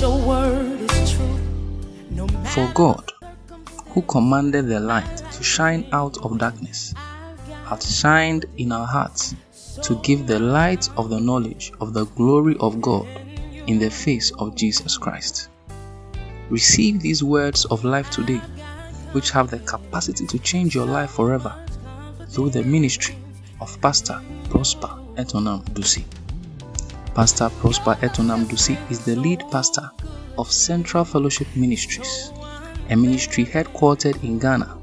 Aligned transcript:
For 0.00 0.08
God, 2.72 3.12
who 3.88 4.00
commanded 4.00 4.66
the 4.66 4.80
light 4.80 5.18
to 5.32 5.42
shine 5.42 5.86
out 5.92 6.16
of 6.24 6.38
darkness, 6.38 6.94
hath 7.66 7.86
shined 7.86 8.46
in 8.56 8.72
our 8.72 8.86
hearts 8.86 9.34
to 9.82 9.96
give 9.96 10.26
the 10.26 10.38
light 10.38 10.88
of 10.96 11.10
the 11.10 11.20
knowledge 11.20 11.72
of 11.82 11.92
the 11.92 12.06
glory 12.06 12.56
of 12.60 12.80
God 12.80 13.06
in 13.66 13.78
the 13.78 13.90
face 13.90 14.30
of 14.38 14.54
Jesus 14.54 14.96
Christ. 14.96 15.50
Receive 16.48 17.02
these 17.02 17.22
words 17.22 17.66
of 17.66 17.84
life 17.84 18.08
today, 18.08 18.40
which 19.12 19.30
have 19.32 19.50
the 19.50 19.58
capacity 19.58 20.26
to 20.28 20.38
change 20.38 20.74
your 20.74 20.86
life 20.86 21.10
forever 21.10 21.54
through 22.30 22.48
the 22.48 22.62
ministry 22.62 23.18
of 23.60 23.78
Pastor 23.82 24.18
Prosper 24.48 24.88
Etonam 25.16 25.62
Dusi. 25.74 26.06
Pastor 27.14 27.50
Prosper 27.58 27.96
Etonam 28.02 28.44
Dusi 28.44 28.78
is 28.88 29.04
the 29.04 29.16
lead 29.16 29.42
pastor 29.50 29.90
of 30.38 30.50
Central 30.50 31.04
Fellowship 31.04 31.48
Ministries, 31.56 32.32
a 32.88 32.96
ministry 32.96 33.44
headquartered 33.44 34.22
in 34.22 34.38
Ghana 34.38 34.78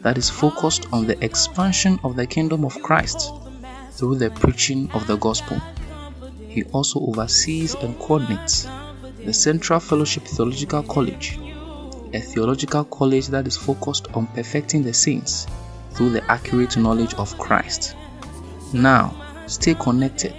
that 0.00 0.18
is 0.18 0.28
focused 0.28 0.86
on 0.92 1.06
the 1.06 1.22
expansion 1.24 1.98
of 2.04 2.16
the 2.16 2.26
kingdom 2.26 2.66
of 2.66 2.80
Christ 2.82 3.32
through 3.92 4.16
the 4.16 4.30
preaching 4.30 4.90
of 4.92 5.06
the 5.06 5.16
gospel. 5.16 5.58
He 6.48 6.64
also 6.64 7.00
oversees 7.00 7.74
and 7.74 7.98
coordinates 7.98 8.68
the 9.24 9.32
Central 9.32 9.80
Fellowship 9.80 10.24
Theological 10.24 10.82
College, 10.82 11.38
a 12.12 12.20
theological 12.20 12.84
college 12.84 13.28
that 13.28 13.46
is 13.46 13.56
focused 13.56 14.08
on 14.12 14.26
perfecting 14.26 14.82
the 14.82 14.92
saints 14.92 15.46
through 15.92 16.10
the 16.10 16.30
accurate 16.30 16.76
knowledge 16.76 17.14
of 17.14 17.36
Christ. 17.38 17.96
Now, 18.74 19.14
stay 19.46 19.74
connected 19.74 20.34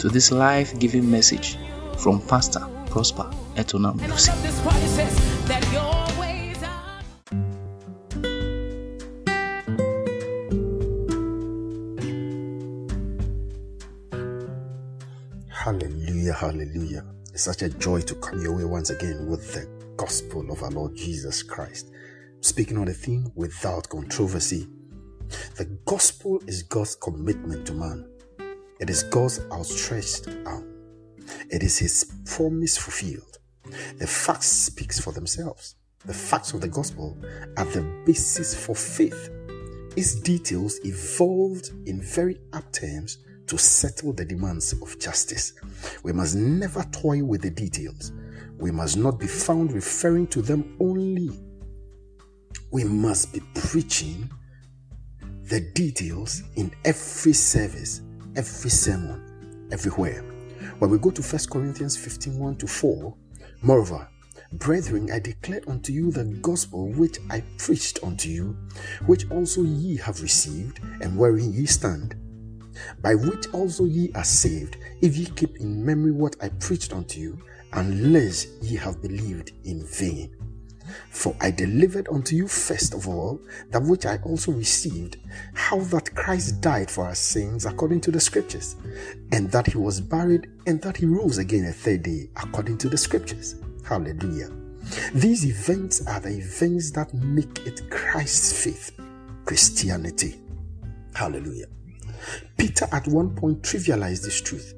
to 0.00 0.08
this 0.08 0.32
life 0.32 0.78
giving 0.78 1.10
message 1.10 1.58
from 1.98 2.22
Pastor 2.22 2.66
Prosper 2.86 3.30
are. 3.58 3.94
Hallelujah, 15.50 16.32
hallelujah. 16.32 17.04
It's 17.34 17.44
such 17.44 17.60
a 17.60 17.68
joy 17.68 18.00
to 18.00 18.14
come 18.14 18.40
your 18.40 18.56
way 18.56 18.64
once 18.64 18.88
again 18.88 19.26
with 19.26 19.52
the 19.52 19.68
gospel 19.98 20.50
of 20.50 20.62
our 20.62 20.70
Lord 20.70 20.96
Jesus 20.96 21.42
Christ. 21.42 21.90
Speaking 22.40 22.78
on 22.78 22.88
a 22.88 22.94
theme 22.94 23.30
without 23.34 23.86
controversy. 23.90 24.66
The 25.56 25.66
gospel 25.84 26.42
is 26.46 26.62
God's 26.62 26.96
commitment 26.96 27.66
to 27.66 27.74
man. 27.74 28.06
It 28.80 28.90
is 28.90 29.02
God's 29.04 29.40
outstretched 29.52 30.28
arm. 30.46 30.66
It 31.50 31.62
is 31.62 31.78
his 31.78 32.10
promise 32.24 32.76
fulfilled. 32.78 33.38
The 33.98 34.06
facts 34.06 34.46
speaks 34.46 34.98
for 34.98 35.12
themselves. 35.12 35.76
The 36.06 36.14
facts 36.14 36.54
of 36.54 36.62
the 36.62 36.68
gospel 36.68 37.16
are 37.58 37.66
the 37.66 37.82
basis 38.06 38.54
for 38.54 38.74
faith. 38.74 39.30
Its 39.96 40.14
details 40.14 40.80
evolved 40.84 41.70
in 41.86 42.00
very 42.00 42.40
apt 42.52 42.76
terms 42.76 43.18
to 43.48 43.58
settle 43.58 44.12
the 44.12 44.24
demands 44.24 44.72
of 44.80 44.98
justice. 44.98 45.52
We 46.02 46.12
must 46.12 46.36
never 46.36 46.82
toy 46.84 47.22
with 47.22 47.42
the 47.42 47.50
details. 47.50 48.12
We 48.58 48.70
must 48.70 48.96
not 48.96 49.18
be 49.18 49.26
found 49.26 49.72
referring 49.72 50.28
to 50.28 50.40
them 50.40 50.76
only. 50.80 51.30
We 52.70 52.84
must 52.84 53.32
be 53.32 53.40
preaching 53.54 54.30
the 55.42 55.60
details 55.74 56.44
in 56.54 56.72
every 56.84 57.32
service, 57.32 58.02
every 58.36 58.70
sermon, 58.70 59.68
everywhere. 59.72 60.22
When 60.78 60.90
we 60.90 60.98
go 60.98 61.10
to 61.10 61.22
1 61.22 61.40
Corinthians 61.50 61.96
15 61.96 62.38
1 62.38 62.56
to 62.56 62.66
4, 62.66 63.14
moreover, 63.62 64.08
Brethren, 64.52 65.10
I 65.12 65.20
declare 65.20 65.60
unto 65.68 65.92
you 65.92 66.10
the 66.10 66.24
gospel 66.24 66.88
which 66.88 67.18
I 67.30 67.44
preached 67.56 68.00
unto 68.02 68.28
you, 68.28 68.56
which 69.06 69.30
also 69.30 69.62
ye 69.62 69.96
have 69.98 70.22
received, 70.22 70.80
and 71.00 71.16
wherein 71.16 71.52
ye 71.52 71.66
stand, 71.66 72.16
by 73.00 73.14
which 73.14 73.46
also 73.52 73.84
ye 73.84 74.10
are 74.14 74.24
saved, 74.24 74.76
if 75.02 75.16
ye 75.16 75.26
keep 75.26 75.58
in 75.58 75.84
memory 75.84 76.10
what 76.10 76.34
I 76.42 76.48
preached 76.48 76.92
unto 76.92 77.20
you, 77.20 77.38
unless 77.74 78.46
ye 78.60 78.76
have 78.76 79.00
believed 79.00 79.52
in 79.64 79.86
vain. 79.86 80.34
For 81.10 81.36
I 81.40 81.50
delivered 81.50 82.08
unto 82.08 82.36
you 82.36 82.48
first 82.48 82.94
of 82.94 83.08
all 83.08 83.40
that 83.70 83.82
which 83.82 84.06
I 84.06 84.18
also 84.24 84.52
received, 84.52 85.16
how 85.54 85.78
that 85.78 86.14
Christ 86.14 86.60
died 86.60 86.90
for 86.90 87.04
our 87.04 87.14
sins 87.14 87.66
according 87.66 88.00
to 88.02 88.10
the 88.10 88.20
scriptures, 88.20 88.76
and 89.32 89.50
that 89.52 89.66
he 89.66 89.78
was 89.78 90.00
buried, 90.00 90.48
and 90.66 90.80
that 90.82 90.96
he 90.96 91.06
rose 91.06 91.38
again 91.38 91.64
a 91.66 91.72
third 91.72 92.02
day 92.02 92.30
according 92.36 92.78
to 92.78 92.88
the 92.88 92.98
scriptures. 92.98 93.56
Hallelujah. 93.86 94.50
These 95.14 95.46
events 95.46 96.06
are 96.06 96.20
the 96.20 96.30
events 96.30 96.90
that 96.92 97.12
make 97.14 97.66
it 97.66 97.90
Christ's 97.90 98.64
faith, 98.64 98.92
Christianity. 99.44 100.40
Hallelujah. 101.14 101.66
Peter 102.56 102.86
at 102.92 103.06
one 103.08 103.34
point 103.34 103.62
trivialized 103.62 104.24
this 104.24 104.40
truth. 104.40 104.74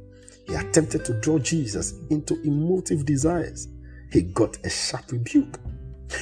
He 0.46 0.54
attempted 0.54 1.04
to 1.04 1.20
draw 1.20 1.38
Jesus 1.38 1.94
into 2.10 2.40
emotive 2.42 3.04
desires. 3.04 3.68
He 4.10 4.22
got 4.22 4.58
a 4.64 4.70
sharp 4.70 5.12
rebuke. 5.12 5.58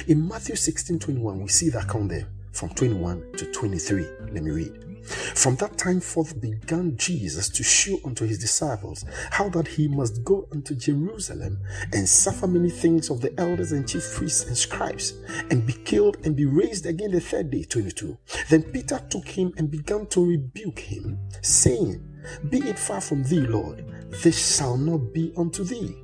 In 0.07 0.27
Matthew 0.27 0.55
16 0.55 0.99
21, 0.99 1.41
we 1.41 1.49
see 1.49 1.69
that 1.69 1.87
count 1.87 2.09
there 2.09 2.27
from 2.51 2.69
21 2.69 3.33
to 3.37 3.45
23. 3.51 4.05
Let 4.31 4.43
me 4.43 4.51
read. 4.51 4.91
From 5.03 5.55
that 5.55 5.77
time 5.77 5.99
forth 5.99 6.39
began 6.39 6.95
Jesus 6.95 7.49
to 7.49 7.63
show 7.63 7.97
unto 8.05 8.25
his 8.25 8.37
disciples 8.37 9.03
how 9.31 9.49
that 9.49 9.67
he 9.67 9.87
must 9.87 10.23
go 10.23 10.47
unto 10.51 10.75
Jerusalem 10.75 11.59
and 11.91 12.07
suffer 12.07 12.47
many 12.47 12.69
things 12.69 13.09
of 13.09 13.21
the 13.21 13.37
elders 13.39 13.71
and 13.71 13.87
chief 13.87 14.13
priests 14.13 14.45
and 14.45 14.55
scribes, 14.55 15.13
and 15.49 15.65
be 15.65 15.73
killed 15.73 16.17
and 16.23 16.35
be 16.35 16.45
raised 16.45 16.85
again 16.85 17.11
the 17.11 17.19
third 17.19 17.49
day. 17.49 17.63
22. 17.63 18.17
Then 18.49 18.63
Peter 18.63 18.99
took 19.09 19.27
him 19.27 19.53
and 19.57 19.71
began 19.71 20.05
to 20.07 20.25
rebuke 20.25 20.79
him, 20.79 21.17
saying, 21.41 22.03
Be 22.49 22.59
it 22.59 22.77
far 22.77 23.01
from 23.01 23.23
thee, 23.23 23.41
Lord, 23.41 23.85
this 24.23 24.57
shall 24.57 24.77
not 24.77 25.13
be 25.13 25.33
unto 25.35 25.63
thee. 25.63 25.95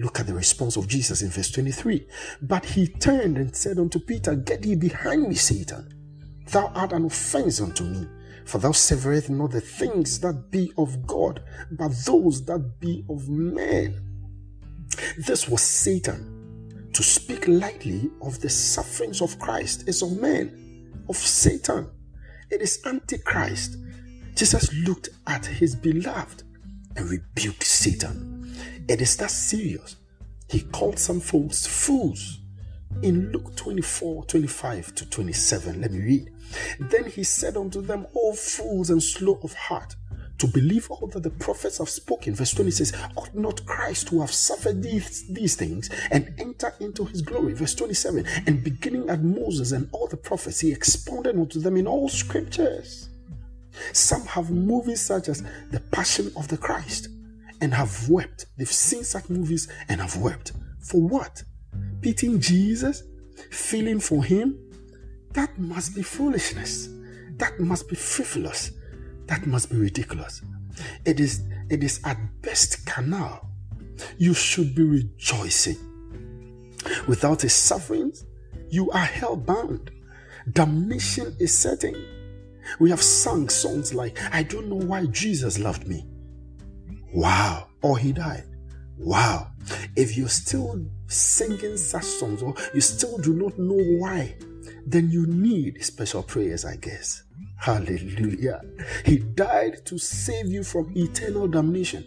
Look 0.00 0.18
at 0.18 0.26
the 0.26 0.32
response 0.32 0.76
of 0.78 0.88
Jesus 0.88 1.20
in 1.20 1.28
verse 1.28 1.50
23. 1.50 2.06
But 2.40 2.64
he 2.64 2.86
turned 2.86 3.36
and 3.36 3.54
said 3.54 3.78
unto 3.78 4.00
Peter, 4.00 4.34
Get 4.34 4.62
thee 4.62 4.74
behind 4.74 5.28
me, 5.28 5.34
Satan. 5.34 5.92
Thou 6.46 6.68
art 6.68 6.92
an 6.92 7.04
offense 7.04 7.60
unto 7.60 7.84
me, 7.84 8.06
for 8.46 8.56
thou 8.56 8.72
severest 8.72 9.28
not 9.28 9.50
the 9.50 9.60
things 9.60 10.18
that 10.20 10.50
be 10.50 10.72
of 10.78 11.06
God, 11.06 11.42
but 11.72 11.92
those 12.06 12.42
that 12.46 12.80
be 12.80 13.04
of 13.10 13.28
men. 13.28 14.00
This 15.18 15.46
was 15.46 15.60
Satan. 15.60 16.88
To 16.94 17.02
speak 17.02 17.46
lightly 17.46 18.10
of 18.22 18.40
the 18.40 18.48
sufferings 18.48 19.20
of 19.20 19.38
Christ 19.38 19.86
is 19.86 20.00
of 20.00 20.18
men, 20.18 21.04
of 21.10 21.16
Satan. 21.16 21.90
It 22.50 22.62
is 22.62 22.80
Antichrist. 22.86 23.76
Jesus 24.34 24.72
looked 24.72 25.10
at 25.26 25.44
his 25.44 25.76
beloved 25.76 26.42
and 26.96 27.10
rebuked 27.10 27.64
Satan. 27.64 28.39
It 28.88 29.00
is 29.00 29.16
that 29.16 29.30
serious. 29.30 29.96
He 30.50 30.60
called 30.60 30.98
some 30.98 31.20
folks 31.20 31.66
fools. 31.66 32.38
In 33.02 33.30
Luke 33.30 33.54
24 33.54 34.24
25 34.24 34.94
to 34.96 35.08
27, 35.08 35.80
let 35.80 35.92
me 35.92 36.00
read. 36.00 36.32
Then 36.80 37.06
he 37.06 37.22
said 37.22 37.56
unto 37.56 37.80
them, 37.80 38.06
O 38.16 38.32
fools 38.32 38.90
and 38.90 39.00
slow 39.00 39.38
of 39.44 39.54
heart, 39.54 39.94
to 40.38 40.48
believe 40.48 40.90
all 40.90 41.06
that 41.08 41.22
the 41.22 41.30
prophets 41.30 41.78
have 41.78 41.88
spoken. 41.88 42.34
Verse 42.34 42.52
20 42.52 42.70
says, 42.72 42.92
Ought 43.14 43.32
not 43.34 43.64
Christ 43.64 44.08
to 44.08 44.20
have 44.20 44.32
suffered 44.32 44.82
these, 44.82 45.26
these 45.28 45.54
things 45.54 45.88
and 46.10 46.34
enter 46.38 46.74
into 46.80 47.04
his 47.04 47.22
glory? 47.22 47.52
Verse 47.52 47.74
27, 47.74 48.26
and 48.46 48.64
beginning 48.64 49.08
at 49.08 49.22
Moses 49.22 49.70
and 49.70 49.88
all 49.92 50.08
the 50.08 50.16
prophets, 50.16 50.60
he 50.60 50.72
expounded 50.72 51.36
unto 51.36 51.60
them 51.60 51.76
in 51.76 51.86
all 51.86 52.08
scriptures. 52.08 53.08
Some 53.92 54.26
have 54.26 54.50
movies 54.50 55.00
such 55.00 55.28
as 55.28 55.44
The 55.70 55.80
Passion 55.80 56.32
of 56.36 56.48
the 56.48 56.58
Christ 56.58 57.08
and 57.60 57.74
have 57.74 58.08
wept. 58.08 58.46
They've 58.56 58.70
seen 58.70 59.04
such 59.04 59.28
movies 59.28 59.68
and 59.88 60.00
have 60.00 60.16
wept. 60.16 60.52
For 60.80 61.00
what? 61.00 61.42
Pitying 62.00 62.40
Jesus? 62.40 63.02
Feeling 63.50 64.00
for 64.00 64.24
him? 64.24 64.58
That 65.32 65.58
must 65.58 65.94
be 65.94 66.02
foolishness. 66.02 66.88
That 67.36 67.58
must 67.60 67.88
be 67.88 67.96
frivolous. 67.96 68.72
That 69.26 69.46
must 69.46 69.70
be 69.70 69.76
ridiculous. 69.76 70.42
It 71.04 71.20
is 71.20 71.42
it 71.68 71.84
is 71.84 72.00
at 72.04 72.18
best 72.42 72.84
canal. 72.86 73.48
You 74.18 74.34
should 74.34 74.74
be 74.74 74.82
rejoicing. 74.82 75.76
Without 77.06 77.42
his 77.42 77.52
sufferings, 77.52 78.24
you 78.70 78.90
are 78.90 79.04
hell 79.04 79.36
bound. 79.36 79.90
Damnation 80.52 81.36
is 81.38 81.56
certain. 81.56 81.94
We 82.78 82.90
have 82.90 83.02
sung 83.02 83.48
songs 83.48 83.94
like, 83.94 84.18
I 84.32 84.42
don't 84.42 84.68
know 84.68 84.86
why 84.86 85.06
Jesus 85.06 85.58
loved 85.58 85.86
me. 85.86 86.06
Wow. 87.12 87.68
Or 87.82 87.98
he 87.98 88.12
died. 88.12 88.44
Wow. 88.98 89.48
If 89.96 90.16
you're 90.16 90.28
still 90.28 90.84
singing 91.06 91.76
such 91.76 92.04
songs 92.04 92.42
or 92.42 92.54
you 92.74 92.80
still 92.80 93.18
do 93.18 93.34
not 93.34 93.58
know 93.58 93.82
why, 93.98 94.36
then 94.86 95.10
you 95.10 95.26
need 95.26 95.84
special 95.84 96.22
prayers, 96.22 96.64
I 96.64 96.76
guess. 96.76 97.22
Hallelujah. 97.56 98.62
He 99.04 99.18
died 99.18 99.84
to 99.86 99.98
save 99.98 100.46
you 100.46 100.64
from 100.64 100.92
eternal 100.96 101.46
damnation. 101.46 102.06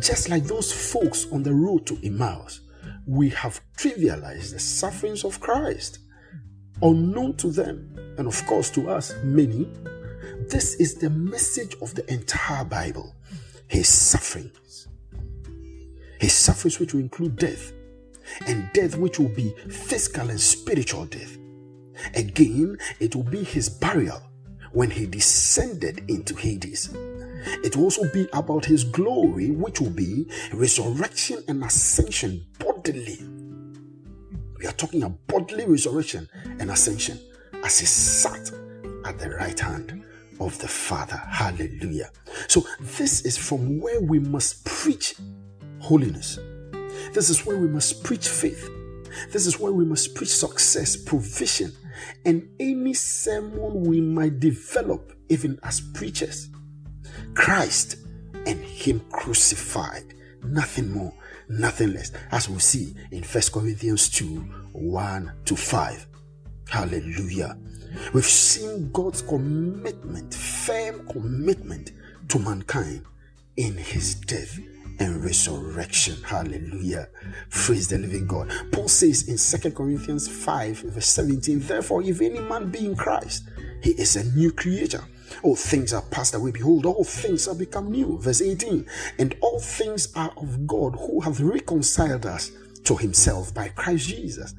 Just 0.00 0.28
like 0.28 0.44
those 0.44 0.72
folks 0.72 1.26
on 1.30 1.42
the 1.42 1.52
road 1.52 1.86
to 1.86 1.98
Emmaus, 2.02 2.60
we 3.06 3.28
have 3.30 3.60
trivialized 3.76 4.52
the 4.52 4.58
sufferings 4.58 5.24
of 5.24 5.40
Christ, 5.40 5.98
unknown 6.82 7.36
to 7.36 7.50
them, 7.50 7.94
and 8.16 8.26
of 8.26 8.46
course 8.46 8.70
to 8.70 8.90
us, 8.90 9.12
many. 9.22 9.68
This 10.48 10.74
is 10.76 10.94
the 10.94 11.10
message 11.10 11.76
of 11.82 11.94
the 11.94 12.10
entire 12.12 12.64
Bible 12.64 13.14
His 13.68 13.88
sufferings. 13.88 14.88
His 16.20 16.32
sufferings, 16.32 16.78
which 16.78 16.94
will 16.94 17.00
include 17.00 17.36
death, 17.36 17.72
and 18.46 18.70
death, 18.72 18.96
which 18.96 19.18
will 19.18 19.28
be 19.28 19.54
physical 19.68 20.30
and 20.30 20.40
spiritual 20.40 21.06
death. 21.06 21.36
Again, 22.14 22.78
it 23.00 23.14
will 23.14 23.24
be 23.24 23.44
his 23.44 23.68
burial 23.68 24.20
when 24.72 24.90
he 24.90 25.06
descended 25.06 26.04
into 26.08 26.34
Hades. 26.34 26.90
It 27.62 27.76
will 27.76 27.84
also 27.84 28.10
be 28.12 28.26
about 28.32 28.64
his 28.64 28.84
glory, 28.84 29.50
which 29.50 29.80
will 29.80 29.90
be 29.90 30.26
resurrection 30.52 31.44
and 31.46 31.64
ascension 31.64 32.44
bodily. 32.58 33.18
We 34.58 34.66
are 34.66 34.72
talking 34.72 35.02
about 35.02 35.26
bodily 35.26 35.66
resurrection 35.66 36.28
and 36.58 36.70
ascension 36.70 37.20
as 37.62 37.78
he 37.78 37.86
sat 37.86 38.50
at 39.04 39.18
the 39.18 39.30
right 39.30 39.58
hand 39.58 40.04
of 40.40 40.58
the 40.58 40.68
Father. 40.68 41.16
Hallelujah. 41.16 42.10
So, 42.48 42.64
this 42.80 43.22
is 43.22 43.36
from 43.36 43.80
where 43.80 44.00
we 44.00 44.18
must 44.18 44.64
preach 44.64 45.14
holiness. 45.80 46.38
This 47.12 47.30
is 47.30 47.44
where 47.46 47.56
we 47.56 47.68
must 47.68 48.02
preach 48.02 48.28
faith. 48.28 48.68
This 49.30 49.46
is 49.46 49.60
where 49.60 49.72
we 49.72 49.84
must 49.84 50.14
preach 50.14 50.34
success, 50.34 50.96
provision, 50.96 51.72
and 52.24 52.48
any 52.58 52.94
sermon 52.94 53.84
we 53.84 54.00
might 54.00 54.40
develop, 54.40 55.12
even 55.28 55.58
as 55.62 55.80
preachers. 55.80 56.48
Christ 57.34 57.98
and 58.46 58.62
Him 58.64 59.00
crucified, 59.10 60.14
nothing 60.42 60.90
more, 60.90 61.14
nothing 61.48 61.92
less, 61.92 62.12
as 62.32 62.48
we 62.48 62.58
see 62.58 62.94
in 63.10 63.22
First 63.22 63.52
Corinthians 63.52 64.08
2 64.08 64.40
1 64.72 65.32
to 65.44 65.56
5. 65.56 66.06
Hallelujah. 66.68 67.56
We've 68.12 68.24
seen 68.24 68.90
God's 68.92 69.22
commitment, 69.22 70.34
firm 70.34 71.06
commitment 71.08 71.92
to 72.28 72.38
mankind 72.38 73.04
in 73.56 73.76
His 73.76 74.14
death 74.14 74.58
and 74.98 75.24
resurrection. 75.24 76.22
Hallelujah. 76.22 77.08
Praise 77.50 77.88
the 77.88 77.98
living 77.98 78.26
God. 78.26 78.50
Paul 78.72 78.88
says 78.88 79.28
in 79.28 79.38
Second 79.38 79.74
Corinthians 79.74 80.28
5, 80.28 80.78
verse 80.78 81.06
17, 81.06 81.60
Therefore, 81.60 82.02
if 82.02 82.20
any 82.20 82.40
man 82.40 82.70
be 82.70 82.86
in 82.86 82.96
Christ, 82.96 83.48
he 83.82 83.90
is 83.90 84.16
a 84.16 84.24
new 84.36 84.52
creature. 84.52 85.04
All 85.42 85.56
things 85.56 85.92
are 85.92 86.02
passed 86.02 86.34
away. 86.34 86.52
Behold, 86.52 86.86
all 86.86 87.04
things 87.04 87.48
are 87.48 87.54
become 87.54 87.90
new. 87.90 88.18
Verse 88.18 88.40
18, 88.40 88.86
And 89.18 89.34
all 89.40 89.58
things 89.58 90.12
are 90.14 90.32
of 90.36 90.66
God 90.66 90.96
who 90.96 91.20
hath 91.20 91.40
reconciled 91.40 92.26
us 92.26 92.52
to 92.84 92.96
himself 92.96 93.52
by 93.52 93.68
Christ 93.68 94.08
Jesus 94.08 94.54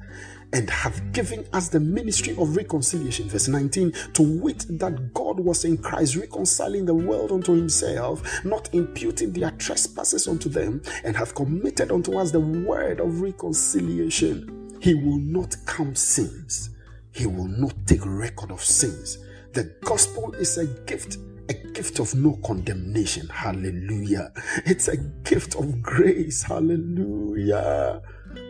and 0.56 0.70
have 0.70 1.12
given 1.12 1.46
us 1.52 1.68
the 1.68 1.78
ministry 1.78 2.34
of 2.38 2.56
reconciliation. 2.56 3.28
Verse 3.28 3.46
19, 3.46 3.92
to 4.14 4.22
wit 4.40 4.64
that 4.70 5.12
God 5.12 5.38
was 5.38 5.66
in 5.66 5.76
Christ 5.76 6.16
reconciling 6.16 6.86
the 6.86 6.94
world 6.94 7.30
unto 7.30 7.52
himself, 7.52 8.42
not 8.42 8.72
imputing 8.72 9.34
their 9.34 9.50
trespasses 9.50 10.26
unto 10.26 10.48
them, 10.48 10.80
and 11.04 11.14
have 11.14 11.34
committed 11.34 11.92
unto 11.92 12.18
us 12.18 12.30
the 12.30 12.40
word 12.40 13.00
of 13.00 13.20
reconciliation. 13.20 14.78
He 14.80 14.94
will 14.94 15.18
not 15.18 15.54
count 15.66 15.98
sins, 15.98 16.70
he 17.12 17.26
will 17.26 17.48
not 17.48 17.74
take 17.86 18.06
record 18.06 18.50
of 18.50 18.64
sins. 18.64 19.18
The 19.52 19.64
gospel 19.84 20.32
is 20.36 20.56
a 20.56 20.66
gift 20.86 21.18
a 21.48 21.54
gift 21.54 22.00
of 22.00 22.12
no 22.16 22.40
condemnation. 22.44 23.28
Hallelujah. 23.28 24.32
It's 24.64 24.88
a 24.88 24.96
gift 24.96 25.54
of 25.54 25.80
grace. 25.80 26.42
Hallelujah. 26.42 28.02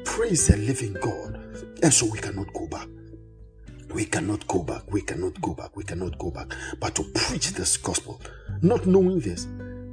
Praise 0.06 0.46
the 0.46 0.56
living 0.56 0.94
God. 0.94 1.45
And 1.82 1.92
so 1.92 2.06
we 2.06 2.18
cannot 2.18 2.52
go 2.52 2.66
back. 2.66 2.88
We 3.94 4.04
cannot 4.04 4.46
go 4.48 4.62
back. 4.62 4.90
We 4.92 5.02
cannot 5.02 5.40
go 5.40 5.54
back. 5.54 5.76
We 5.76 5.84
cannot 5.84 6.18
go 6.18 6.30
back. 6.30 6.52
But 6.80 6.94
to 6.96 7.04
preach 7.14 7.52
this 7.52 7.76
gospel, 7.76 8.20
not 8.62 8.86
knowing 8.86 9.20
this, 9.20 9.46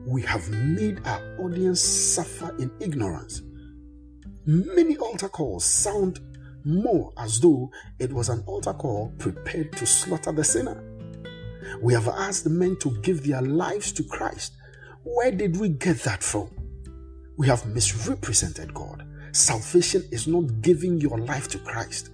we 0.05 0.21
have 0.23 0.49
made 0.49 0.99
our 1.05 1.21
audience 1.39 1.79
suffer 1.81 2.55
in 2.59 2.71
ignorance. 2.79 3.41
Many 4.45 4.97
altar 4.97 5.29
calls 5.29 5.63
sound 5.63 6.19
more 6.65 7.13
as 7.17 7.39
though 7.39 7.71
it 7.99 8.11
was 8.11 8.29
an 8.29 8.43
altar 8.45 8.73
call 8.73 9.13
prepared 9.17 9.71
to 9.73 9.85
slaughter 9.85 10.31
the 10.31 10.43
sinner. 10.43 10.83
We 11.81 11.93
have 11.93 12.07
asked 12.07 12.47
men 12.47 12.77
to 12.79 12.91
give 13.01 13.25
their 13.25 13.41
lives 13.41 13.91
to 13.93 14.03
Christ. 14.03 14.53
Where 15.03 15.31
did 15.31 15.57
we 15.57 15.69
get 15.69 15.99
that 16.03 16.23
from? 16.23 16.49
We 17.37 17.47
have 17.47 17.65
misrepresented 17.65 18.73
God. 18.73 19.05
Salvation 19.33 20.07
is 20.11 20.27
not 20.27 20.61
giving 20.61 21.01
your 21.01 21.17
life 21.17 21.47
to 21.49 21.57
Christ. 21.57 22.11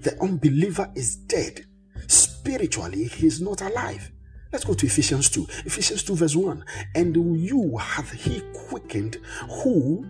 The 0.00 0.16
unbeliever 0.22 0.88
is 0.94 1.16
dead. 1.16 1.66
Spiritually, 2.06 3.04
he 3.04 3.26
is 3.26 3.40
not 3.40 3.62
alive. 3.62 4.12
Let's 4.52 4.64
go 4.64 4.74
to 4.74 4.86
Ephesians 4.86 5.28
2. 5.30 5.44
Ephesians 5.64 6.04
2, 6.04 6.14
verse 6.14 6.36
1. 6.36 6.64
And 6.94 7.16
you 7.42 7.76
hath 7.78 8.12
he 8.12 8.42
quickened 8.68 9.18
who 9.62 10.06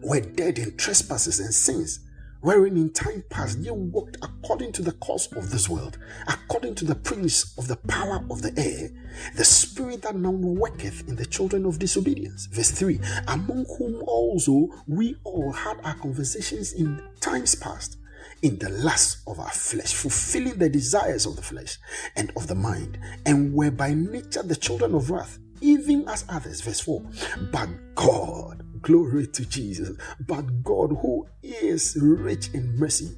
were 0.00 0.20
dead 0.20 0.58
in 0.58 0.76
trespasses 0.76 1.40
and 1.40 1.52
sins, 1.52 2.00
wherein 2.44 2.76
in 2.76 2.92
time 2.92 3.24
past 3.30 3.58
ye 3.60 3.70
walked 3.70 4.18
according 4.22 4.70
to 4.70 4.82
the 4.82 4.92
course 4.92 5.32
of 5.32 5.50
this 5.50 5.66
world, 5.66 5.96
according 6.28 6.74
to 6.74 6.84
the 6.84 6.94
prince 6.94 7.56
of 7.56 7.68
the 7.68 7.76
power 7.88 8.22
of 8.30 8.42
the 8.42 8.52
air, 8.58 8.90
the 9.34 9.44
spirit 9.44 10.02
that 10.02 10.14
now 10.14 10.30
worketh 10.30 11.08
in 11.08 11.16
the 11.16 11.24
children 11.24 11.64
of 11.64 11.78
disobedience. 11.78 12.46
Verse 12.52 12.70
3 12.70 13.00
Among 13.28 13.64
whom 13.78 14.02
also 14.06 14.68
we 14.86 15.16
all 15.24 15.52
had 15.52 15.80
our 15.84 15.94
conversations 15.94 16.74
in 16.74 17.02
times 17.18 17.54
past. 17.54 17.96
In 18.42 18.58
the 18.58 18.68
lust 18.68 19.22
of 19.26 19.40
our 19.40 19.50
flesh, 19.50 19.94
fulfilling 19.94 20.58
the 20.58 20.68
desires 20.68 21.24
of 21.24 21.36
the 21.36 21.42
flesh 21.42 21.78
and 22.14 22.30
of 22.36 22.46
the 22.46 22.54
mind, 22.54 22.98
and 23.24 23.54
were 23.54 23.70
by 23.70 23.94
nature 23.94 24.42
the 24.42 24.56
children 24.56 24.94
of 24.94 25.10
wrath, 25.10 25.38
even 25.62 26.06
as 26.10 26.26
others. 26.28 26.60
Verse 26.60 26.80
4 26.80 27.02
But 27.50 27.70
God, 27.94 28.62
Glory 28.84 29.26
to 29.28 29.46
Jesus. 29.46 29.96
But 30.20 30.62
God, 30.62 30.90
who 31.00 31.26
is 31.42 31.96
rich 31.98 32.50
in 32.52 32.78
mercy, 32.78 33.16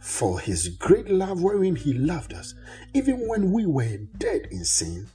for 0.00 0.40
his 0.40 0.68
great 0.68 1.08
love 1.08 1.40
wherein 1.40 1.76
he 1.76 1.92
loved 1.92 2.34
us, 2.34 2.52
even 2.94 3.28
when 3.28 3.52
we 3.52 3.64
were 3.64 3.96
dead 4.18 4.48
in 4.50 4.64
sin, 4.64 5.06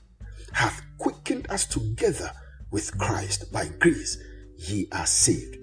hath 0.52 0.82
quickened 0.96 1.50
us 1.50 1.66
together 1.66 2.32
with 2.70 2.96
Christ. 2.96 3.52
By 3.52 3.68
grace 3.78 4.16
ye 4.56 4.88
are 4.90 5.04
saved. 5.04 5.58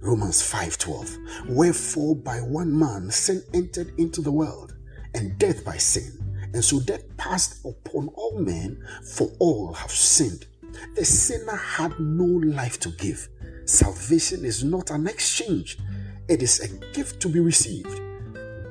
Romans 0.00 0.40
5:12. 0.40 1.18
Wherefore 1.50 2.16
by 2.16 2.40
one 2.40 2.76
man 2.76 3.10
sin 3.10 3.42
entered 3.52 3.92
into 3.98 4.22
the 4.22 4.32
world, 4.32 4.74
and 5.12 5.38
death 5.38 5.62
by 5.62 5.76
sin. 5.76 6.10
And 6.54 6.64
so 6.64 6.80
death 6.80 7.04
passed 7.18 7.62
upon 7.66 8.08
all 8.14 8.38
men, 8.38 8.82
for 9.04 9.30
all 9.38 9.74
have 9.74 9.90
sinned. 9.90 10.46
The 10.94 11.04
sinner 11.04 11.56
had 11.56 12.00
no 12.00 12.24
life 12.24 12.80
to 12.80 12.88
give. 12.92 13.28
Salvation 13.68 14.46
is 14.46 14.64
not 14.64 14.90
an 14.90 15.06
exchange, 15.06 15.76
it 16.26 16.42
is 16.42 16.58
a 16.60 16.94
gift 16.94 17.20
to 17.20 17.28
be 17.28 17.38
received. 17.38 18.00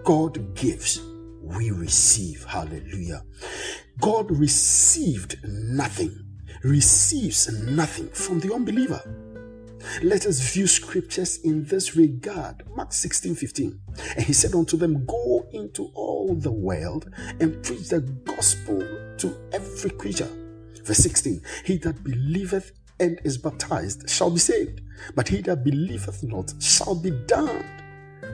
God 0.04 0.56
gives, 0.56 1.04
we 1.40 1.70
receive. 1.70 2.44
Hallelujah. 2.46 3.22
God 4.02 4.32
received 4.32 5.38
nothing, 5.48 6.26
receives 6.64 7.48
nothing 7.64 8.10
from 8.10 8.40
the 8.40 8.52
unbeliever. 8.52 9.00
Let 10.02 10.26
us 10.26 10.40
view 10.40 10.66
scriptures 10.66 11.42
in 11.44 11.66
this 11.66 11.96
regard. 11.96 12.64
Mark 12.76 12.92
16 12.92 13.36
15. 13.36 13.80
And 14.16 14.26
he 14.26 14.34
said 14.34 14.56
unto 14.56 14.78
them, 14.78 15.06
Go 15.06 15.48
into 15.52 15.92
all 15.94 16.34
the 16.34 16.52
world 16.52 17.14
and 17.40 17.62
preach 17.64 17.90
the 17.90 18.02
gospel 18.02 18.80
to 19.20 19.38
every 19.54 19.92
creature. 19.92 20.30
Verse 20.84 20.98
16 20.98 21.40
He 21.66 21.78
that 21.78 22.04
believeth 22.04 22.72
and 23.00 23.20
is 23.24 23.38
baptized 23.38 24.10
shall 24.10 24.30
be 24.32 24.40
saved, 24.40 24.82
but 25.16 25.28
he 25.28 25.42
that 25.42 25.64
believeth 25.64 26.24
not 26.24 26.54
shall 26.60 26.96
be 26.96 27.12
damned. 27.28 27.66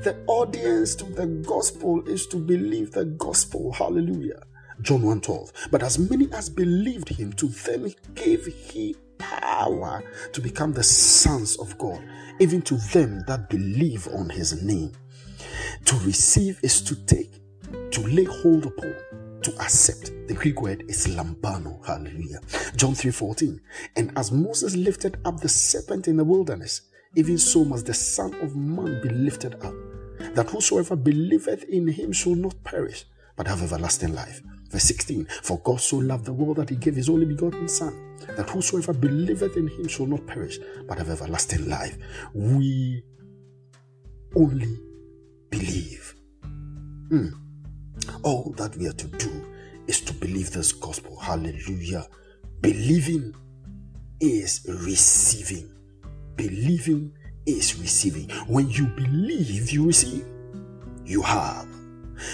The 0.03 0.17
audience 0.27 0.95
to 0.95 1.05
the 1.05 1.27
gospel 1.27 2.07
is 2.07 2.27
to 2.27 2.37
believe 2.37 2.91
the 2.91 3.05
gospel. 3.05 3.71
Hallelujah. 3.71 4.43
John 4.81 5.03
1:12. 5.03 5.51
But 5.71 5.83
as 5.83 5.99
many 5.99 6.27
as 6.33 6.49
believed 6.49 7.09
him, 7.09 7.33
to 7.33 7.47
them 7.47 7.91
gave 8.15 8.45
he 8.45 8.95
power 9.17 10.03
to 10.33 10.41
become 10.41 10.73
the 10.73 10.83
sons 10.83 11.55
of 11.57 11.77
God, 11.77 12.01
even 12.39 12.61
to 12.63 12.75
them 12.91 13.23
that 13.27 13.49
believe 13.49 14.07
on 14.09 14.29
his 14.29 14.61
name. 14.61 14.91
To 15.85 15.95
receive 15.99 16.59
is 16.63 16.81
to 16.81 16.95
take, 17.05 17.39
to 17.91 18.01
lay 18.01 18.25
hold 18.25 18.65
upon, 18.65 18.95
to 19.43 19.51
accept. 19.61 20.11
The 20.27 20.33
Greek 20.33 20.61
word 20.61 20.85
is 20.87 21.07
lambano. 21.07 21.85
Hallelujah. 21.85 22.39
John 22.75 22.93
3:14. 22.95 23.59
And 23.95 24.11
as 24.17 24.31
Moses 24.31 24.75
lifted 24.75 25.17
up 25.25 25.39
the 25.39 25.49
serpent 25.49 26.07
in 26.07 26.17
the 26.17 26.23
wilderness, 26.23 26.81
even 27.15 27.37
so 27.37 27.63
must 27.63 27.85
the 27.85 27.93
Son 27.93 28.33
of 28.41 28.55
Man 28.55 29.01
be 29.01 29.09
lifted 29.09 29.55
up, 29.63 29.73
that 30.35 30.49
whosoever 30.49 30.95
believeth 30.95 31.63
in 31.65 31.87
him 31.87 32.11
shall 32.11 32.35
not 32.35 32.55
perish, 32.63 33.05
but 33.35 33.47
have 33.47 33.61
everlasting 33.61 34.13
life. 34.15 34.41
Verse 34.69 34.83
16 34.83 35.27
For 35.43 35.59
God 35.59 35.79
so 35.79 35.97
loved 35.97 36.25
the 36.25 36.33
world 36.33 36.57
that 36.57 36.69
he 36.69 36.75
gave 36.75 36.95
his 36.95 37.09
only 37.09 37.25
begotten 37.25 37.67
Son, 37.67 38.17
that 38.35 38.49
whosoever 38.49 38.93
believeth 38.93 39.55
in 39.57 39.67
him 39.67 39.87
shall 39.87 40.07
not 40.07 40.25
perish, 40.25 40.57
but 40.87 40.97
have 40.97 41.09
everlasting 41.09 41.69
life. 41.69 41.97
We 42.33 43.03
only 44.35 44.79
believe. 45.51 46.15
Mm. 47.09 47.42
All 48.23 48.53
that 48.57 48.75
we 48.77 48.87
are 48.87 48.93
to 48.93 49.07
do 49.07 49.53
is 49.87 50.01
to 50.01 50.13
believe 50.13 50.51
this 50.51 50.71
gospel. 50.71 51.17
Hallelujah. 51.19 52.07
Believing 52.61 53.35
is 54.19 54.65
receiving. 54.67 55.69
Believing 56.37 57.13
is 57.45 57.77
receiving. 57.79 58.29
When 58.47 58.69
you 58.69 58.87
believe, 58.87 59.71
you 59.71 59.87
receive. 59.87 60.25
You 61.05 61.21
have. 61.21 61.67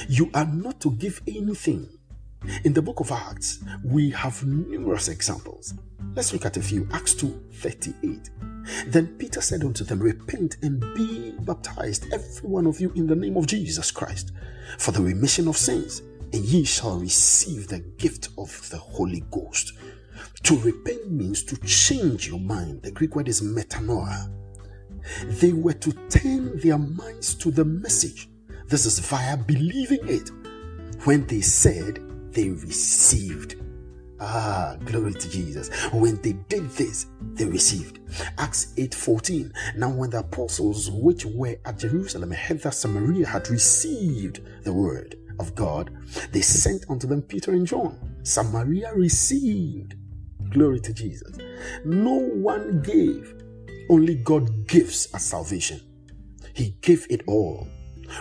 You 0.08 0.30
are 0.36 0.46
not 0.46 0.80
to 0.82 0.92
give 0.92 1.22
anything. 1.28 1.90
In 2.64 2.74
the 2.74 2.82
book 2.82 3.00
of 3.00 3.12
Acts, 3.12 3.64
we 3.84 4.12
have 4.12 4.46
numerous 4.46 5.08
examples. 5.08 5.74
Let's 6.16 6.32
look 6.32 6.46
at 6.46 6.58
a 6.58 6.62
few. 6.62 6.88
Acts 6.94 7.16
2 7.16 7.50
38. 7.54 8.30
Then 8.88 9.08
Peter 9.18 9.42
said 9.42 9.64
unto 9.64 9.84
them, 9.84 10.00
Repent 10.00 10.58
and 10.62 10.80
be 10.96 11.34
baptized, 11.42 12.06
every 12.14 12.50
one 12.50 12.68
of 12.68 12.80
you, 12.80 12.92
in 12.96 13.08
the 13.08 13.16
name 13.16 13.38
of 13.38 13.48
Jesus 13.48 13.92
Christ, 13.92 14.32
for 14.78 14.92
the 14.92 15.02
remission 15.02 15.48
of 15.48 15.58
sins, 15.58 16.02
and 16.34 16.44
ye 16.44 16.64
shall 16.64 17.00
receive 17.00 17.68
the 17.68 17.80
gift 17.80 18.30
of 18.38 18.70
the 18.70 18.78
Holy 18.78 19.24
Ghost. 19.32 19.74
To 20.44 20.58
repent 20.60 21.12
means 21.12 21.44
to 21.44 21.58
change 21.58 22.28
your 22.28 22.40
mind. 22.40 22.84
The 22.84 22.92
Greek 22.92 23.16
word 23.16 23.28
is 23.28 23.42
metanoia. 23.42 24.32
They 25.26 25.54
were 25.54 25.74
to 25.74 25.92
turn 26.10 26.60
their 26.60 26.78
minds 26.78 27.36
to 27.36 27.52
the 27.52 27.66
message. 27.66 28.30
This 28.68 28.86
is 28.86 29.00
via 29.00 29.38
believing 29.38 30.08
it. 30.08 30.32
When 31.06 31.26
they 31.28 31.42
said 31.42 32.00
they 32.32 32.50
received. 32.50 33.56
Ah, 34.22 34.76
glory 34.84 35.14
to 35.14 35.30
Jesus. 35.30 35.70
When 35.94 36.22
they 36.22 36.34
did 36.34 36.70
this, 36.72 37.08
they 37.22 37.46
received. 37.46 38.00
Acts 38.38 38.74
8 38.78 38.94
14. 38.94 39.54
Now, 39.78 39.90
when 39.90 40.10
the 40.10 40.20
apostles 40.20 40.92
which 40.92 41.26
were 41.26 41.58
at 41.66 41.80
Jerusalem 41.80 42.32
heard 42.32 42.62
that 42.62 42.74
Samaria 42.74 43.28
had 43.28 43.50
received 43.50 44.42
the 44.64 44.74
word 44.74 45.16
of 45.40 45.56
God, 45.56 45.96
they 46.32 46.42
sent 46.42 46.86
unto 46.90 47.08
them 47.08 47.22
Peter 47.22 47.52
and 47.52 47.66
John. 47.66 47.98
Samaria 48.24 48.94
received. 48.94 49.96
Glory 50.50 50.80
to 50.82 50.94
Jesus. 50.94 51.38
No 51.86 52.14
one 52.14 52.82
gave, 52.82 53.36
only 53.90 54.16
God 54.16 54.68
gives 54.68 55.14
us 55.14 55.26
salvation. 55.26 55.80
He 56.54 56.76
gave 56.82 57.08
it 57.10 57.22
all. 57.28 57.68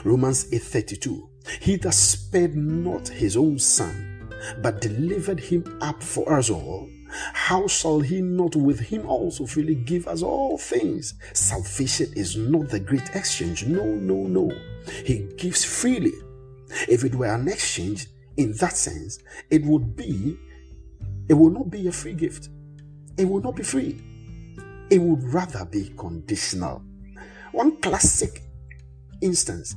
Romans 0.04 0.46
8:32. 0.52 1.28
He 1.60 1.76
that 1.76 1.94
spared 1.94 2.54
not 2.54 3.08
his 3.08 3.36
own 3.36 3.58
son, 3.58 4.17
but 4.62 4.80
delivered 4.80 5.40
him 5.40 5.78
up 5.80 6.02
for 6.02 6.32
us 6.32 6.50
all, 6.50 6.88
how 7.32 7.66
shall 7.66 8.00
he 8.00 8.20
not 8.20 8.54
with 8.54 8.80
him 8.80 9.06
also 9.06 9.46
freely 9.46 9.74
give 9.74 10.06
us 10.06 10.22
all 10.22 10.58
things? 10.58 11.14
Salvation 11.32 12.12
is 12.14 12.36
not 12.36 12.68
the 12.68 12.80
great 12.80 13.14
exchange. 13.14 13.66
No, 13.66 13.84
no, 13.84 14.26
no. 14.26 14.50
He 15.04 15.28
gives 15.36 15.64
freely. 15.64 16.12
If 16.88 17.04
it 17.04 17.14
were 17.14 17.34
an 17.34 17.48
exchange 17.48 18.08
in 18.36 18.52
that 18.52 18.76
sense, 18.76 19.18
it 19.50 19.64
would 19.64 19.96
be, 19.96 20.38
it 21.28 21.34
will 21.34 21.50
not 21.50 21.70
be 21.70 21.88
a 21.88 21.92
free 21.92 22.14
gift. 22.14 22.50
It 23.16 23.24
will 23.24 23.40
not 23.40 23.56
be 23.56 23.62
free. 23.62 24.00
It 24.90 24.98
would 24.98 25.22
rather 25.32 25.64
be 25.64 25.92
conditional. 25.96 26.82
One 27.52 27.80
classic 27.80 28.42
instance 29.20 29.74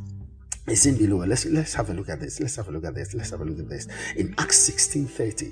is 0.68 0.86
in 0.86 0.98
below. 0.98 1.26
Let's 1.26 1.46
let's 1.46 1.74
have 1.74 1.90
a 1.90 1.94
look 1.94 2.10
at 2.10 2.20
this. 2.20 2.40
Let's 2.40 2.56
have 2.56 2.68
a 2.68 2.72
look 2.72 2.86
at 2.86 2.96
this. 2.96 3.14
Let's 3.14 3.32
have 3.32 3.42
a 3.42 3.46
look 3.46 3.60
at 3.60 3.70
this. 3.70 3.88
In 4.16 4.34
Acts 4.38 4.60
16 4.60 5.08
30, 5.08 5.52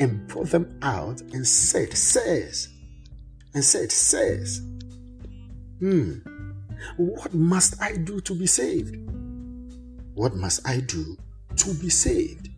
and 0.00 0.26
brought 0.26 0.48
them 0.48 0.78
out 0.82 1.20
and 1.32 1.46
said, 1.46 1.92
says, 1.94 2.68
and 3.54 3.64
said, 3.64 3.92
says, 3.92 4.62
Hmm, 5.80 6.14
what 6.96 7.32
must 7.34 7.80
I 7.80 7.96
do 7.96 8.20
to 8.20 8.34
be 8.34 8.46
saved? 8.46 8.96
What 10.14 10.34
must 10.34 10.66
I 10.66 10.80
do 10.80 11.16
to 11.56 11.74
be 11.74 11.88
saved? 11.90 12.48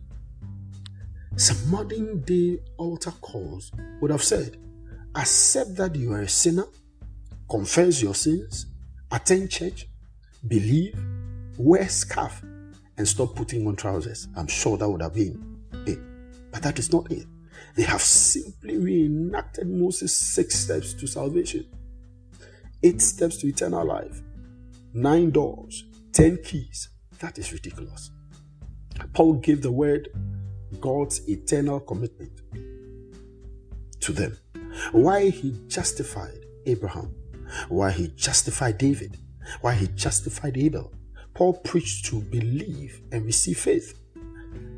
Some 1.35 1.69
modern 1.69 2.21
day 2.21 2.59
altar 2.77 3.11
calls 3.21 3.71
would 4.01 4.11
have 4.11 4.23
said, 4.23 4.57
accept 5.15 5.75
that 5.75 5.95
you 5.95 6.13
are 6.13 6.21
a 6.21 6.27
sinner, 6.27 6.65
confess 7.49 8.01
your 8.01 8.15
sins, 8.15 8.65
attend 9.11 9.49
church, 9.51 9.87
believe, 10.47 10.95
wear 11.57 11.87
scarf, 11.89 12.43
and 12.97 13.07
stop 13.07 13.35
putting 13.35 13.65
on 13.67 13.75
trousers. 13.75 14.27
I'm 14.35 14.47
sure 14.47 14.77
that 14.77 14.87
would 14.87 15.01
have 15.01 15.13
been 15.13 15.59
it. 15.87 15.99
But 16.51 16.61
that 16.63 16.77
is 16.77 16.91
not 16.91 17.11
it. 17.11 17.25
They 17.75 17.83
have 17.83 18.01
simply 18.01 18.77
reenacted 18.77 19.67
Moses' 19.67 20.15
six 20.15 20.55
steps 20.59 20.93
to 20.95 21.07
salvation, 21.07 21.65
eight 22.83 23.01
steps 23.01 23.37
to 23.37 23.47
eternal 23.47 23.85
life, 23.85 24.21
nine 24.93 25.31
doors, 25.31 25.85
ten 26.11 26.37
keys. 26.43 26.89
That 27.19 27.37
is 27.37 27.53
ridiculous. 27.53 28.11
Paul 29.13 29.35
gave 29.35 29.61
the 29.61 29.71
word 29.71 30.09
God's 30.79 31.27
eternal 31.29 31.79
commitment 31.79 32.41
to 34.01 34.11
them. 34.11 34.37
Why 34.91 35.29
he 35.29 35.57
justified 35.67 36.45
Abraham, 36.65 37.15
why 37.69 37.91
he 37.91 38.09
justified 38.09 38.77
David, 38.77 39.17
why 39.61 39.73
he 39.75 39.87
justified 39.87 40.57
Abel. 40.57 40.91
Paul 41.33 41.53
preached 41.53 42.05
to 42.05 42.21
believe 42.21 43.01
and 43.11 43.25
receive 43.25 43.59
faith. 43.59 43.97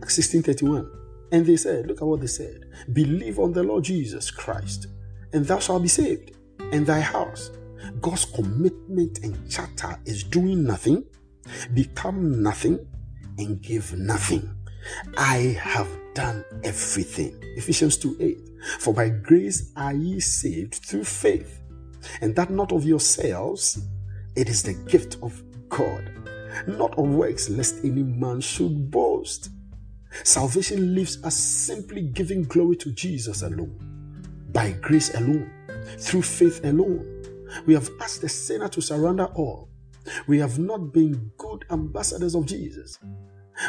Acts 0.01 0.19
16:31. 0.19 0.89
And 1.31 1.45
they 1.45 1.57
said, 1.57 1.88
look 1.88 2.01
at 2.01 2.07
what 2.07 2.22
they 2.22 2.27
said. 2.27 2.65
Believe 2.93 3.39
on 3.39 3.53
the 3.53 3.63
Lord 3.63 3.86
Jesus 3.86 4.29
Christ, 4.29 4.86
and 5.33 5.43
thou 5.45 5.57
shalt 5.57 5.81
be 5.81 5.88
saved, 5.88 6.38
and 6.72 6.86
thy 6.86 7.01
house. 7.01 7.50
God's 8.01 8.25
commitment 8.25 9.19
and 9.24 9.50
charter 9.50 10.00
is 10.05 10.24
doing 10.24 10.63
nothing, 10.63 11.03
become 11.74 12.43
nothing, 12.43 12.86
and 13.39 13.62
give 13.62 13.98
nothing. 13.98 14.48
I 15.17 15.57
have 15.60 15.89
done 16.13 16.45
everything. 16.63 17.39
Ephesians 17.57 17.98
2 17.98 18.17
8. 18.19 18.39
For 18.79 18.93
by 18.93 19.10
grace 19.10 19.72
are 19.75 19.93
ye 19.93 20.19
saved 20.19 20.75
through 20.75 21.05
faith, 21.05 21.62
and 22.22 22.36
that 22.36 22.51
not 22.51 22.72
of 22.72 22.86
yourselves, 22.86 23.79
it 24.36 24.50
is 24.50 24.63
the 24.63 24.74
gift 24.74 25.17
of 25.22 25.41
God, 25.69 26.12
not 26.67 26.98
of 26.98 27.07
works, 27.07 27.50
lest 27.50 27.83
any 27.83 28.03
man 28.03 28.41
should 28.41 28.91
boast. 28.91 29.50
Salvation 30.24 30.93
leaves 30.93 31.24
us 31.24 31.36
simply 31.36 32.03
giving 32.03 32.43
glory 32.43 32.75
to 32.77 32.91
Jesus 32.91 33.41
alone, 33.41 33.79
by 34.51 34.72
grace 34.74 35.13
alone, 35.15 35.51
through 35.98 36.22
faith 36.22 36.63
alone. 36.63 37.10
We 37.65 37.74
have 37.74 37.89
asked 38.01 38.22
the 38.22 38.29
sinner 38.29 38.69
to 38.69 38.81
surrender 38.81 39.25
all. 39.25 39.69
We 40.27 40.39
have 40.39 40.60
not 40.60 40.93
been 40.93 41.31
good 41.38 41.65
ambassadors 41.72 42.36
of 42.36 42.45
Jesus. 42.45 43.00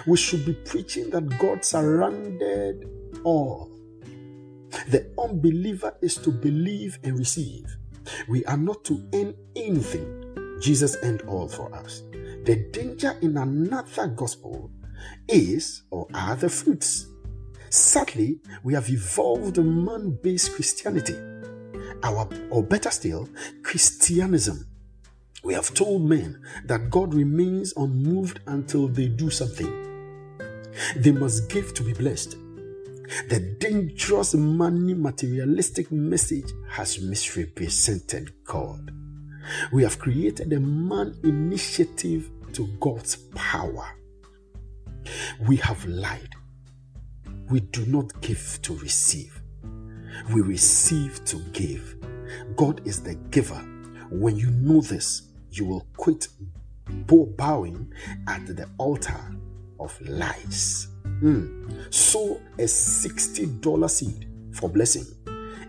We 0.07 0.17
should 0.17 0.45
be 0.45 0.55
preaching 0.55 1.11
that 1.11 1.39
God 1.39 1.65
surrendered 1.65 2.89
all. 3.25 3.71
The 4.89 5.13
unbeliever 5.19 5.97
is 6.03 6.17
to 6.17 6.31
believe 6.31 6.99
and 7.05 7.19
receive. 7.19 7.65
We 8.29 8.45
are 8.47 8.57
not 8.57 8.85
to 8.85 9.03
earn 9.15 9.35
anything. 9.55 10.59
Jesus 10.61 10.97
earned 11.03 11.23
all 11.23 11.49
for 11.49 11.73
us. 11.75 12.03
The 12.45 12.57
danger 12.57 13.17
in 13.23 13.39
another 13.39 14.07
gospel 14.09 14.71
is 15.27 15.83
or 15.91 16.07
are 16.13 16.37
the 16.37 16.51
fruits. 16.51 17.07
Sadly, 17.71 18.39
we 18.63 18.75
have 18.75 18.91
evolved 18.91 19.57
man 19.57 20.19
based 20.23 20.53
Christianity, 20.53 21.17
our, 22.03 22.29
or 22.51 22.63
better 22.63 22.91
still, 22.91 23.31
Christianism. 23.63 24.67
We 25.43 25.55
have 25.55 25.73
told 25.73 26.03
men 26.03 26.43
that 26.67 26.91
God 26.91 27.15
remains 27.15 27.73
unmoved 27.79 28.41
until 28.47 28.89
they 28.89 29.09
do 29.09 29.31
something. 29.31 29.73
They 30.97 31.13
must 31.13 31.49
give 31.49 31.73
to 31.73 31.83
be 31.83 31.95
blessed. 31.95 32.37
The 33.29 33.57
dangerous 33.59 34.35
money 34.35 34.93
materialistic 34.93 35.91
message 35.91 36.51
has 36.69 37.01
misrepresented 37.01 38.33
God. 38.45 38.91
We 39.73 39.83
have 39.83 39.99
created 39.99 40.53
a 40.53 40.61
man 40.61 41.15
initiative 41.23 42.31
to 42.55 42.67
God's 42.81 43.17
power. 43.35 43.87
We 45.47 45.57
have 45.57 45.85
lied. 45.85 46.35
We 47.51 47.61
do 47.61 47.85
not 47.87 48.21
give 48.21 48.59
to 48.63 48.75
receive. 48.77 49.41
We 50.33 50.41
receive 50.41 51.25
to 51.27 51.39
give. 51.53 51.97
God 52.57 52.87
is 52.87 53.03
the 53.03 53.15
giver. 53.31 53.61
When 54.11 54.37
you 54.37 54.51
know 54.51 54.81
this, 54.81 55.31
you 55.51 55.67
will 55.67 55.87
quit 55.97 56.29
bowing 57.07 57.93
at 58.29 58.47
the 58.47 58.69
altar 58.79 59.21
of 59.81 60.01
lies. 60.01 60.89
Mm. 61.05 61.93
Sow 61.93 62.41
a 62.59 62.63
$60 62.63 63.91
seed 63.91 64.29
for 64.53 64.69
blessing. 64.69 65.05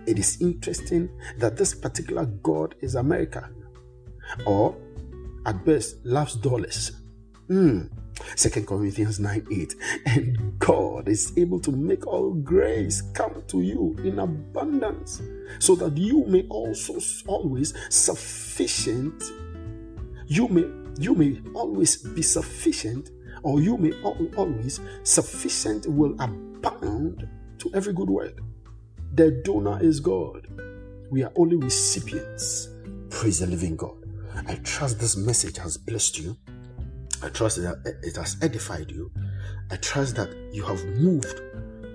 It 0.05 0.19
is 0.19 0.39
interesting 0.39 1.09
that 1.37 1.57
this 1.57 1.73
particular 1.73 2.25
God 2.25 2.75
is 2.81 2.95
America, 2.95 3.49
or 4.45 4.75
at 5.45 5.63
best 5.65 6.05
loves 6.05 6.35
dollars. 6.35 6.91
Mm. 7.49 7.89
2 8.37 8.65
Corinthians 8.65 9.19
9 9.19 9.47
8. 9.51 9.75
And 10.05 10.59
God 10.59 11.09
is 11.09 11.33
able 11.37 11.59
to 11.59 11.71
make 11.71 12.07
all 12.07 12.33
grace 12.33 13.01
come 13.13 13.43
to 13.47 13.61
you 13.61 13.95
in 14.03 14.19
abundance, 14.19 15.21
so 15.59 15.75
that 15.75 15.97
you 15.97 16.25
may 16.25 16.45
also 16.49 16.99
always 17.27 17.73
sufficient, 17.89 19.21
you 20.27 20.47
may 20.47 20.65
you 20.97 21.13
may 21.13 21.41
always 21.53 21.97
be 21.97 22.21
sufficient, 22.21 23.11
or 23.43 23.59
you 23.59 23.77
may 23.77 23.91
always 24.01 24.79
sufficient 25.03 25.85
will 25.87 26.15
abound 26.19 27.27
to 27.59 27.71
every 27.73 27.93
good 27.93 28.09
work. 28.09 28.39
The 29.13 29.31
donor 29.43 29.81
is 29.83 29.99
God. 29.99 30.47
We 31.09 31.23
are 31.23 31.31
only 31.35 31.57
recipients. 31.57 32.69
Praise 33.09 33.39
the 33.39 33.47
living 33.47 33.75
God. 33.75 34.04
I 34.47 34.55
trust 34.63 34.99
this 34.99 35.15
message 35.15 35.57
has 35.57 35.77
blessed 35.77 36.19
you. 36.19 36.37
I 37.23 37.29
trust 37.29 37.57
that 37.57 37.97
it 38.03 38.15
has 38.17 38.37
edified 38.41 38.91
you. 38.91 39.11
I 39.71 39.77
trust 39.77 40.15
that 40.17 40.29
you 40.51 40.63
have 40.63 40.83
moved 40.85 41.41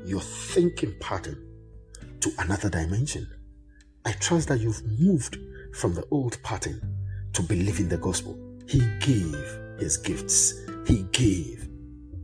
your 0.04 0.20
thinking 0.20 0.94
pattern 1.00 1.46
to 2.20 2.32
another 2.38 2.68
dimension. 2.68 3.28
I 4.04 4.12
trust 4.12 4.48
that 4.48 4.60
you've 4.60 4.82
moved 4.98 5.38
from 5.74 5.94
the 5.94 6.04
old 6.10 6.42
pattern 6.42 6.80
to 7.34 7.42
believe 7.42 7.78
in 7.78 7.88
the 7.88 7.98
gospel. 7.98 8.38
He 8.66 8.80
gave 9.00 9.36
his 9.78 9.96
gifts. 9.96 10.54
He 10.86 11.04
gave, 11.12 11.68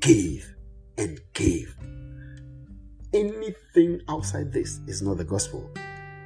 gave, 0.00 0.54
and 0.98 1.20
gave. 1.34 1.76
Anything 3.12 4.00
outside 4.08 4.52
this 4.52 4.80
is 4.86 5.02
not 5.02 5.18
the 5.18 5.24
gospel. 5.24 5.70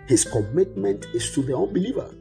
His 0.07 0.25
commitment 0.25 1.07
is 1.13 1.33
to 1.35 1.43
the 1.43 1.57
unbeliever. 1.57 2.15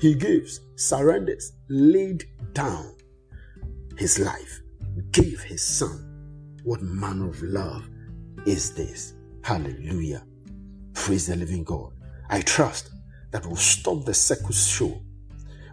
He 0.00 0.14
gives, 0.14 0.60
surrenders, 0.76 1.52
laid 1.68 2.24
down 2.52 2.94
his 3.96 4.18
life, 4.18 4.60
gave 5.10 5.42
his 5.42 5.62
son. 5.62 6.54
What 6.62 6.82
manner 6.82 7.28
of 7.28 7.42
love 7.42 7.88
is 8.46 8.74
this? 8.74 9.14
Hallelujah. 9.42 10.24
Praise 10.94 11.26
the 11.26 11.36
living 11.36 11.64
God. 11.64 11.92
I 12.28 12.42
trust 12.42 12.90
that 13.32 13.44
will 13.44 13.56
stop 13.56 14.04
the 14.04 14.14
circus 14.14 14.66
show. 14.66 15.02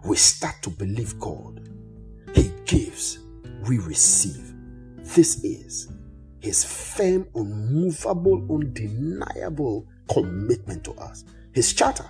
We 0.04 0.16
start 0.16 0.56
to 0.64 0.70
believe 0.72 1.20
God. 1.20 1.70
He 2.34 2.52
gives, 2.66 3.20
we 3.68 3.78
receive. 3.78 4.54
This 4.98 5.44
is 5.44 5.92
his 6.40 6.64
firm, 6.64 7.28
unmovable, 7.36 8.46
undeniable 8.52 9.88
commitment 10.10 10.84
to 10.86 10.94
us. 10.94 11.26
His 11.54 11.74
charter 11.74 12.06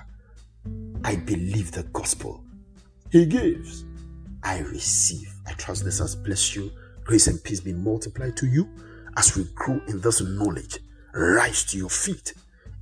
I 1.05 1.17
believe 1.17 1.71
the 1.71 1.83
gospel. 1.93 2.43
He 3.11 3.27
gives, 3.27 3.85
I 4.41 4.61
receive. 4.61 5.31
I 5.45 5.53
trust 5.53 5.85
this 5.85 5.99
has 5.99 6.15
blessed 6.15 6.55
you. 6.55 6.71
Grace 7.03 7.27
and 7.27 7.41
peace 7.43 7.59
be 7.59 7.73
multiplied 7.73 8.35
to 8.37 8.47
you 8.47 8.67
as 9.15 9.37
we 9.37 9.43
grow 9.53 9.79
in 9.87 10.01
this 10.01 10.19
knowledge. 10.21 10.79
Rise 11.13 11.63
to 11.65 11.77
your 11.77 11.91
feet 11.91 12.33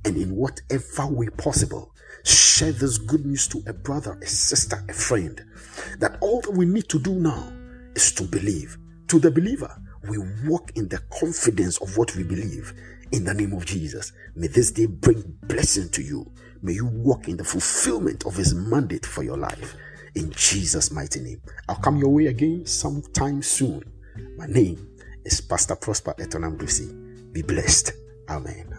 and 0.06 0.16
in 0.16 0.34
whatever 0.34 1.06
way 1.06 1.28
possible, 1.36 1.92
share 2.24 2.72
this 2.72 2.96
good 2.96 3.26
news 3.26 3.46
to 3.48 3.62
a 3.66 3.74
brother, 3.74 4.18
a 4.22 4.26
sister, 4.26 4.82
a 4.88 4.94
friend. 4.94 5.44
That 5.98 6.16
all 6.22 6.40
that 6.40 6.52
we 6.52 6.64
need 6.64 6.88
to 6.88 6.98
do 6.98 7.12
now 7.12 7.52
is 7.94 8.10
to 8.12 8.22
believe. 8.22 8.78
To 9.08 9.18
the 9.18 9.30
believer, 9.30 9.70
we 10.08 10.16
walk 10.48 10.72
in 10.76 10.88
the 10.88 11.02
confidence 11.20 11.76
of 11.82 11.98
what 11.98 12.16
we 12.16 12.22
believe 12.22 12.72
in 13.14 13.24
the 13.24 13.32
name 13.32 13.52
of 13.52 13.64
Jesus. 13.64 14.12
May 14.34 14.48
this 14.48 14.72
day 14.72 14.86
bring 14.86 15.22
blessing 15.44 15.88
to 15.90 16.02
you. 16.02 16.32
May 16.62 16.72
you 16.72 16.86
walk 16.86 17.28
in 17.28 17.36
the 17.36 17.44
fulfillment 17.44 18.26
of 18.26 18.34
his 18.34 18.54
mandate 18.54 19.06
for 19.06 19.22
your 19.22 19.36
life. 19.36 19.76
In 20.16 20.32
Jesus' 20.32 20.90
mighty 20.90 21.20
name. 21.20 21.40
I'll 21.68 21.76
come 21.76 21.96
your 21.96 22.08
way 22.08 22.26
again 22.26 22.66
sometime 22.66 23.40
soon. 23.40 23.84
My 24.36 24.46
name 24.46 24.88
is 25.24 25.40
Pastor 25.40 25.76
Prosper 25.76 26.14
Etonam 26.18 27.32
Be 27.32 27.42
blessed. 27.42 27.92
Amen. 28.28 28.73